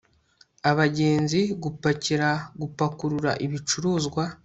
abagenzi 0.69 1.39
gupakira 1.63 2.29
gupakurura 2.61 3.31
ibicuruzwa 3.45 4.23